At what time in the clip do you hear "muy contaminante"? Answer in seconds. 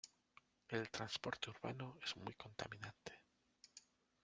2.17-3.21